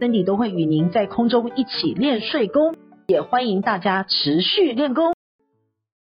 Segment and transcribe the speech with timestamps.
[0.00, 2.74] 森迪都会与您在空中一起练税功，
[3.06, 5.12] 也欢迎大家持续练功。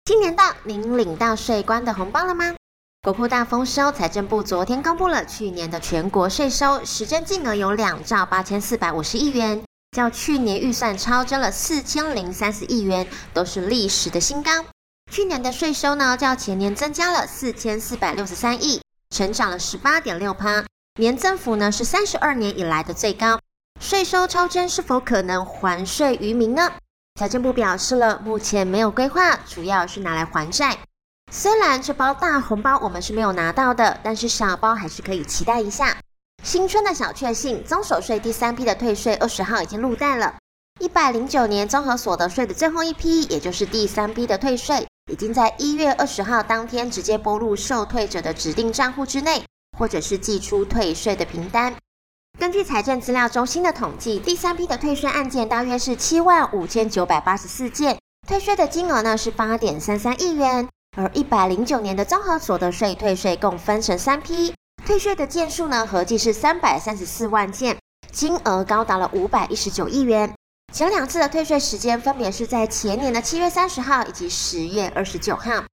[0.04, 2.54] 新年到，您领到税关的红包了吗？
[3.02, 9.62] 国库大丰收，财政部昨天公布了去年的全国税收实征金额有两兆八千四百五十亿元，
[9.96, 14.50] 较去年预算超征了四千零三十亿元，都是历史的新高。
[15.10, 20.66] 去年的税收呢，较前年增加了四千四百六十三亿，成长了十八点六趴。
[21.00, 23.38] 年增幅呢是三十二年以来的最高，
[23.78, 26.72] 税收超征是否可能还税于民呢？
[27.20, 30.76] 财政部表示了，目前没有规划，主要是拿来还债。
[31.30, 35.96] 虽然这包大红包我们是没有拿到的，但是小包还是可以期待一下。
[36.42, 40.34] 新春的小确幸，综所税第三批的退税二十号已经入袋了。
[40.80, 49.44] 一百零九年综合所得税的最后一批，也就是第三批的退税，已经在一月二十号当天直接拨入受退者的指定账户之内。
[49.76, 51.74] 或者是寄出退税的凭单。
[52.46, 60.68] 根据财政资料中心的统计，第三批的退税案件大约是七万五千九百八十四件，退税的金额呢是八点三三亿元。
[60.96, 64.54] 而一百零九年的综合所得税退税共分成三批，
[64.86, 67.76] 退税的件数呢合计是三百三十四万件，
[68.12, 70.32] 金额高达了五百一十九亿元。
[70.72, 75.64] 前两次的退税时间分别是在前年的七月三十号以及十月二十九号。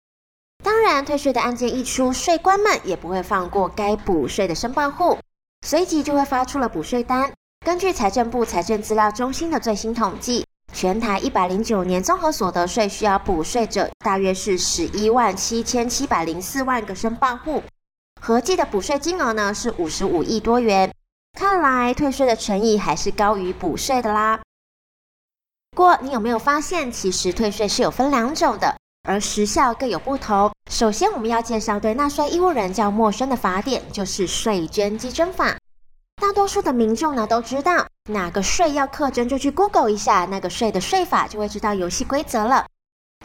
[0.63, 5.19] 当然，退税的案件一出，税官们也不会放过该补税的申报户，
[5.65, 7.31] 随即就会发出了补税单。
[7.65, 17.63] 根据财政部财政资料中心的最新统计，全台一百零九年综合所得税需要补税者大约是十一万七千七百零四万个申报户，
[18.21, 20.93] 合计的补税金额呢是五十五亿多元。
[21.39, 24.41] 看来退税的诚意还是高于补税的啦。
[25.71, 28.75] 不过，你有没有发现，其实退税是有分两种的？
[29.03, 30.49] 而时效各有不同。
[30.69, 35.57] 首先，我们要介绍对纳税义务人较陌生的法典，就是税捐稽征法。
[36.21, 42.65] 大多数的民众呢都知道，哪个税要课征，就去 Google 一下那个税的税法，就会知道游戏规则了。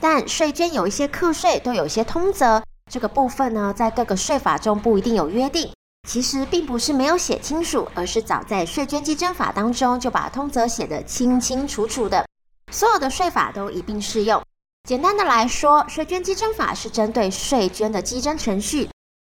[0.01, 2.61] 但税捐有一些课税都有一些通则，
[2.91, 5.71] 这个部分呢，在各个税法中不一定有约定。
[6.09, 12.27] 其实并不是没有写清楚，而是早在税捐稽征法当中就把通则写得清清楚楚的，
[12.73, 14.43] 所有的税法都一并适用。
[14.89, 18.89] 简单的来说，税捐稽征法是针对税捐的稽征程序、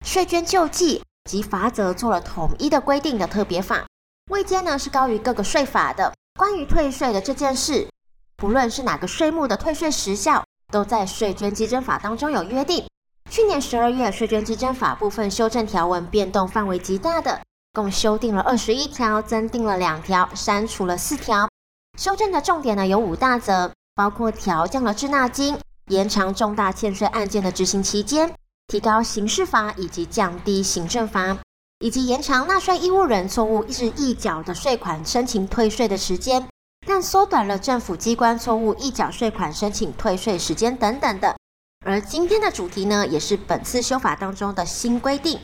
[0.05, 1.01] 税捐救济
[1.31, 3.87] 及罚则做了统一的规定的特别法，
[4.33, 6.13] 未阶呢是高于各个税法的。
[6.37, 7.87] 关于退税的这件事，
[8.37, 12.85] 不论是哪个税目的退税时效，都在税捐稽征法当中有约定。
[13.31, 17.41] 去年十二月，税捐稽征法部分修正条文变动范围极大的，
[17.73, 21.49] 共修订了二十一条，增订了两条，删除了四条。
[21.97, 23.71] 修正的重点呢有五大则。
[23.95, 25.57] 包括调降了滞纳金、
[25.87, 28.35] 延长重大欠税案件的执行期间、
[28.67, 31.37] 提高刑事罚以及降低行政罚，
[31.79, 36.49] 以及延长纳税义务人错误一日一缴的税款申请退税的时间，
[36.87, 41.37] 但缩短了政府机关错误一缴税款申请退税时间等等的。
[41.87, 45.39] 而今天的主题呢，也是本次修法当中的新规定。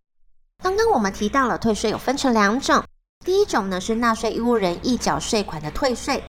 [0.63, 2.83] 刚刚我们提到了退税有分成两种，
[3.25, 6.25] 第一种呢是纳税义务人一缴税款的退税。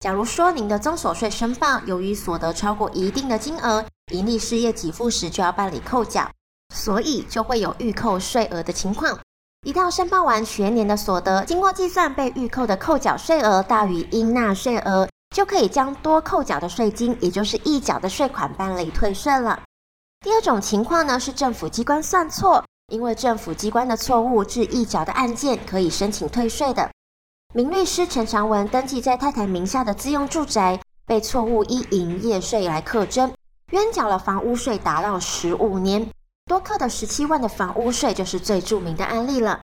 [0.00, 6.30] 假如说您的增所税申报由于所得超过一定的金额，营利事业给付时就要办理扣缴，
[6.74, 9.18] 所以就会有预扣税额的情况。
[9.66, 19.62] 一旦申报完全年的所得，经过计算被预扣的扣缴税额大于应纳税额，就可以将多扣缴的税金，也就是溢缴的税款办理退税了。
[20.20, 26.90] 第二种情况呢，是政府机关算错，因为政府机关的错误致溢缴的案件，可以申请退税的。
[27.54, 33.32] 名律师陈长文登记在太太名下的自用住宅，被错误依营业税来课征，
[33.70, 36.10] 冤缴了房屋税达到十五年，
[36.44, 39.60] 多课的十七万的房屋税就是最著名的案例了。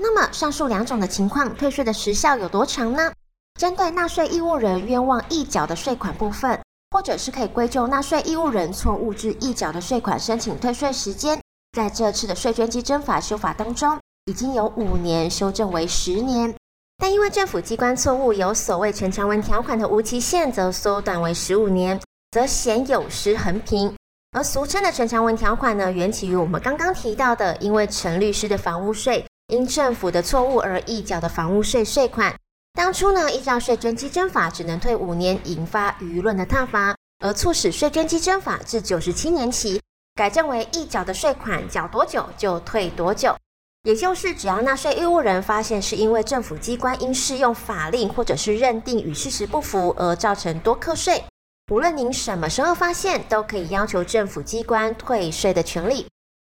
[0.00, 3.12] 那么上述两种的情况，退税的时效有多长呢？
[3.60, 6.58] 针对纳税义务人冤枉溢缴的税款部分，
[6.92, 11.38] 或者是可以归咎纳税义务人错误致溢缴的税款申请退税时间，
[11.76, 16.54] 在这次的税捐稽征法修法当中，已经有五年修正为十年。
[17.02, 22.00] 但因为政府机关错误有所谓陈长文条款的无期限，则缩短为十五年，
[22.30, 23.92] 则显有失衡平。
[24.30, 32.32] 而俗称的陈长文条款呢，缘起于我们刚刚提到的，因为陈律师的房屋税因政府的错误而溢缴的房屋税税款，
[32.72, 39.82] 当初呢，依照税捐稽征法只能退五年，引发舆论的挞伐，而促使税捐稽征法自九十七年起
[40.14, 43.36] 改正为已缴的税款缴多久就退多久。
[43.82, 51.24] 也就是，只要纳税义务人发现是因为政府机关因适用法令或者是认定与事实不符而造成多课税，
[51.72, 56.06] 无论您什么时候发现，都可以要求政府机关退税的权利。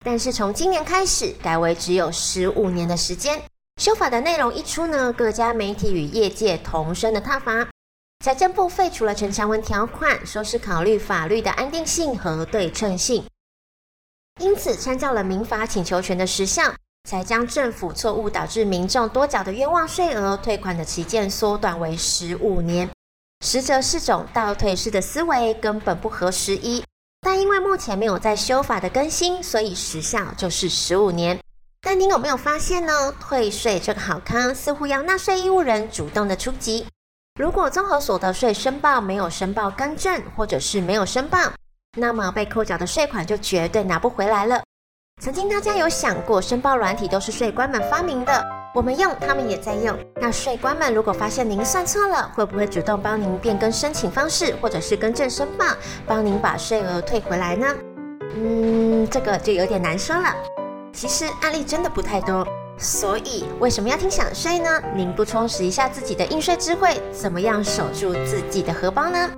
[0.04, 3.42] 但是从今年开始，改为只有十五年的时间。
[3.82, 7.68] 修法的内容一出呢，各家媒体与业界同声的挞伐。
[8.24, 13.24] 财政部废除了陈强文条款，说是考虑法律的安定性和对称性，
[14.40, 16.72] 因此参照了民法请求权的实相。
[17.06, 22.90] 才将政府错误导致民众多缴的冤枉税额退款的期限缩短为十五年，
[23.44, 26.82] 实则是种倒退式的思维，根本不合时宜。
[27.20, 31.38] 但因为目前没有在修法的更新，所以时效就是十五年。
[31.80, 33.12] 但您有没有发现呢？
[33.20, 36.84] 退税这个好康似乎要纳税义务人主动的出击。
[37.38, 41.38] 如果综合所得税申报没有申报更正，或者是没有申报，
[41.96, 44.62] 那么被扣缴的税款就绝对拿不回来了。
[45.22, 49.96] 曾经大家有想过，申报软体都是税官们发明的，我们用，他们也在用。
[50.20, 55.64] 那税官们如果发现您算错了，会不会主动帮您变更申请方式，或者是更正申报，
[56.06, 57.66] 帮您把税额退回来呢？
[58.36, 60.34] 嗯，这个就有点难说了。
[60.92, 62.46] 其实案例真的不太多，
[62.76, 64.68] 所以为什么要听享税呢？
[64.94, 69.30] 您不充实一下自己的应税智慧，怎么样守住自己的荷包呢？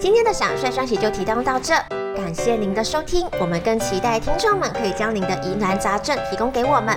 [0.00, 1.74] 今天的享税专题就提到到这。
[2.14, 6.96] 感谢您的收听，我们更期待听众们可以将您的疑难杂症提供给我们，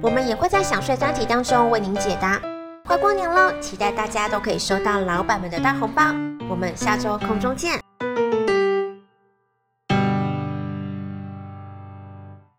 [0.00, 2.40] 我们也会在想睡专题当中为您解答。
[2.84, 6.04] 快过年了，期待大家都可以收到老板们的大红包，
[6.48, 7.81] 我们下周空中见。